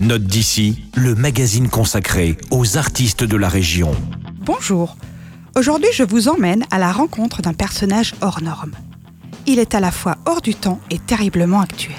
Note 0.00 0.24
d'ici, 0.24 0.82
le 0.94 1.14
magazine 1.14 1.68
consacré 1.68 2.38
aux 2.50 2.78
artistes 2.78 3.22
de 3.22 3.36
la 3.36 3.50
région. 3.50 3.94
Bonjour. 4.40 4.96
Aujourd'hui, 5.54 5.90
je 5.92 6.04
vous 6.04 6.28
emmène 6.28 6.64
à 6.70 6.78
la 6.78 6.90
rencontre 6.90 7.42
d'un 7.42 7.52
personnage 7.52 8.14
hors 8.22 8.40
norme. 8.40 8.72
Il 9.46 9.58
est 9.58 9.74
à 9.74 9.80
la 9.80 9.90
fois 9.90 10.16
hors 10.24 10.40
du 10.40 10.54
temps 10.54 10.80
et 10.88 10.98
terriblement 10.98 11.60
actuel. 11.60 11.98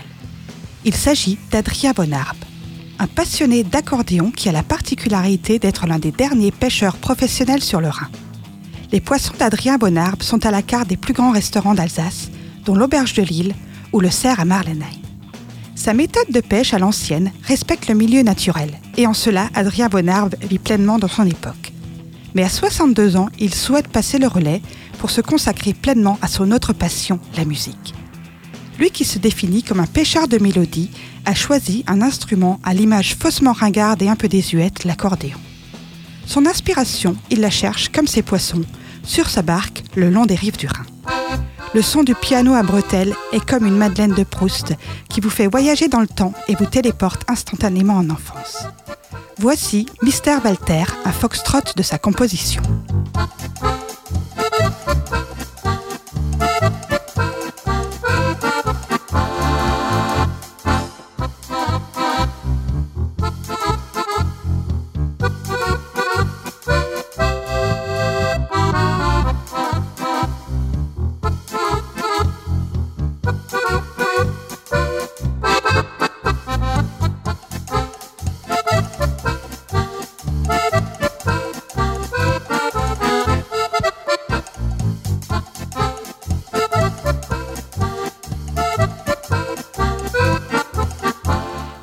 Il 0.83 0.95
s'agit 0.95 1.37
d'Adrien 1.51 1.91
Bonarbe, 1.91 2.43
un 2.97 3.05
passionné 3.05 3.63
d'accordéon 3.63 4.31
qui 4.31 4.49
a 4.49 4.51
la 4.51 4.63
particularité 4.63 5.59
d'être 5.59 5.85
l'un 5.85 5.99
des 5.99 6.11
derniers 6.11 6.51
pêcheurs 6.51 6.97
professionnels 6.97 7.61
sur 7.61 7.81
le 7.81 7.89
Rhin. 7.89 8.09
Les 8.91 8.99
poissons 8.99 9.35
d'Adrien 9.37 9.77
Bonarbe 9.77 10.23
sont 10.23 10.43
à 10.47 10.49
la 10.49 10.63
carte 10.63 10.87
des 10.87 10.97
plus 10.97 11.13
grands 11.13 11.33
restaurants 11.33 11.75
d'Alsace, 11.75 12.31
dont 12.65 12.73
l'Auberge 12.73 13.13
de 13.13 13.21
Lille 13.21 13.53
ou 13.93 13.99
le 13.99 14.09
Cerf 14.09 14.39
à 14.39 14.45
Marlenay. 14.45 15.00
Sa 15.83 15.95
méthode 15.95 16.29
de 16.29 16.41
pêche 16.41 16.75
à 16.75 16.77
l'ancienne 16.77 17.31
respecte 17.41 17.87
le 17.87 17.95
milieu 17.95 18.21
naturel, 18.21 18.69
et 18.97 19.07
en 19.07 19.15
cela, 19.15 19.49
Adrien 19.55 19.89
Bonarbe 19.89 20.35
vit 20.43 20.59
pleinement 20.59 20.99
dans 20.99 21.07
son 21.07 21.25
époque. 21.25 21.73
Mais 22.35 22.43
à 22.43 22.49
62 22.49 23.17
ans, 23.17 23.29
il 23.39 23.51
souhaite 23.51 23.87
passer 23.87 24.19
le 24.19 24.27
relais 24.27 24.61
pour 24.99 25.09
se 25.09 25.21
consacrer 25.21 25.73
pleinement 25.73 26.19
à 26.21 26.27
son 26.27 26.51
autre 26.51 26.71
passion, 26.71 27.19
la 27.35 27.45
musique. 27.45 27.95
Lui 28.77 28.91
qui 28.91 29.05
se 29.05 29.17
définit 29.17 29.63
comme 29.63 29.79
un 29.79 29.87
pêcheur 29.87 30.27
de 30.27 30.37
mélodie, 30.37 30.91
a 31.25 31.33
choisi 31.33 31.83
un 31.87 32.03
instrument 32.03 32.59
à 32.63 32.75
l'image 32.75 33.15
faussement 33.15 33.53
ringarde 33.53 34.03
et 34.03 34.07
un 34.07 34.15
peu 34.15 34.27
désuète, 34.27 34.83
l'accordéon. 34.85 35.39
Son 36.27 36.45
inspiration, 36.45 37.15
il 37.31 37.41
la 37.41 37.49
cherche 37.49 37.89
comme 37.89 38.05
ses 38.05 38.21
poissons, 38.21 38.65
sur 39.03 39.31
sa 39.31 39.41
barque, 39.41 39.81
le 39.95 40.11
long 40.11 40.27
des 40.27 40.35
rives 40.35 40.57
du 40.57 40.67
Rhin. 40.67 40.90
Le 41.73 41.81
son 41.81 42.03
du 42.03 42.15
piano 42.15 42.53
à 42.53 42.63
bretelles 42.63 43.15
est 43.31 43.45
comme 43.45 43.65
une 43.65 43.77
Madeleine 43.77 44.13
de 44.13 44.23
Proust 44.23 44.73
qui 45.09 45.21
vous 45.21 45.29
fait 45.29 45.47
voyager 45.47 45.87
dans 45.87 46.01
le 46.01 46.07
temps 46.07 46.33
et 46.49 46.55
vous 46.55 46.65
téléporte 46.65 47.23
instantanément 47.29 47.95
en 47.95 48.09
enfance. 48.09 48.65
Voici 49.37 49.85
Mister 50.03 50.35
Walter, 50.43 50.83
un 51.05 51.11
foxtrot 51.13 51.73
de 51.75 51.81
sa 51.81 51.97
composition. 51.97 52.61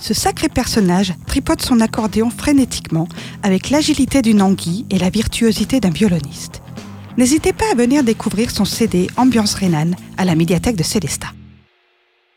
Ce 0.08 0.14
sacré 0.14 0.48
personnage 0.48 1.12
tripote 1.26 1.60
son 1.60 1.82
accordéon 1.82 2.30
frénétiquement 2.30 3.08
avec 3.42 3.68
l'agilité 3.68 4.22
d'une 4.22 4.40
anguille 4.40 4.86
et 4.88 4.98
la 4.98 5.10
virtuosité 5.10 5.80
d'un 5.80 5.90
violoniste. 5.90 6.62
N'hésitez 7.18 7.52
pas 7.52 7.66
à 7.70 7.74
venir 7.74 8.02
découvrir 8.02 8.50
son 8.50 8.64
CD 8.64 9.08
Ambiance 9.18 9.52
Rhénane 9.52 9.96
à 10.16 10.24
la 10.24 10.34
médiathèque 10.34 10.76
de 10.76 10.82
Célestat. 10.82 11.34